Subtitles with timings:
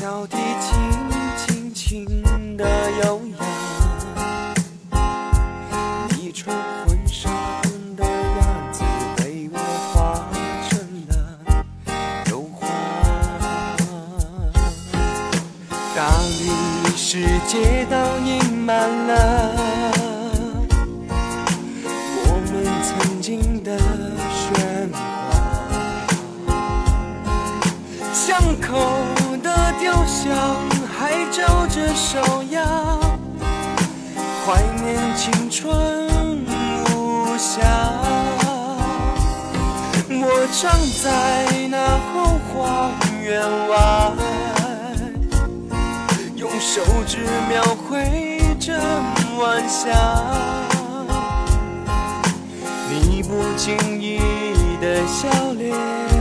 [0.00, 0.78] 小提琴
[1.36, 2.64] 轻轻的
[3.02, 3.20] 悠
[4.92, 5.00] 扬，
[6.16, 6.56] 你穿
[6.86, 7.28] 婚纱
[7.96, 8.84] 的样子
[9.16, 9.58] 被我
[9.92, 10.30] 画
[10.68, 10.78] 成
[11.08, 11.12] 了
[12.30, 12.68] 油画。
[15.96, 15.98] 大
[16.38, 19.67] 理石街道印满了。
[30.08, 30.34] 像
[30.88, 32.64] 海照着手呀，
[34.44, 35.68] 怀念青春
[36.94, 37.60] 无瑕。
[40.08, 40.72] 我站
[41.04, 41.76] 在那
[42.08, 42.90] 后花
[43.22, 43.28] 园
[43.68, 43.76] 外，
[46.36, 48.80] 用手指描绘着
[49.38, 49.92] 晚霞，
[52.90, 54.18] 你不经意
[54.80, 56.17] 的笑脸。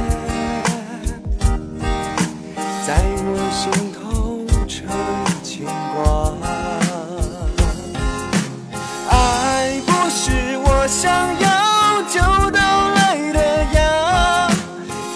[11.07, 12.19] 想要就
[12.51, 13.39] 到来的
[13.75, 14.51] 呀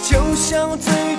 [0.09, 1.10] 就像最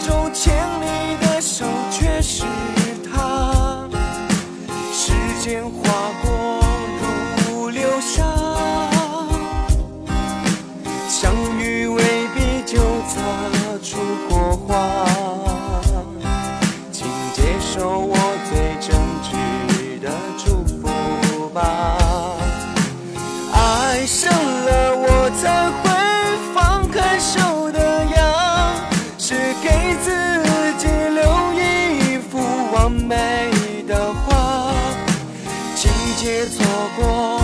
[36.33, 36.65] 别错
[36.97, 37.42] 过。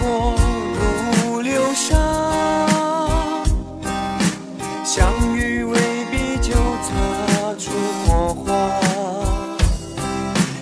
[0.00, 0.34] 过
[0.74, 1.96] 如流沙。
[4.84, 5.78] 相遇未
[6.10, 7.70] 必就擦出
[8.06, 8.46] 火花，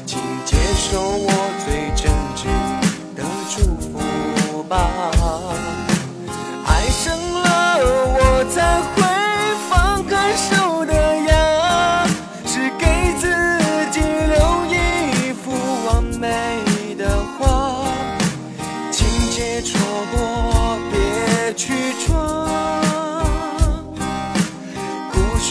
[0.05, 1.31] 请接受我
[1.65, 2.47] 最真挚
[3.15, 5.14] 的祝福吧。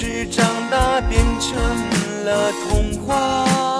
[0.04, 1.56] 是长大变成
[2.26, 3.73] 了童话。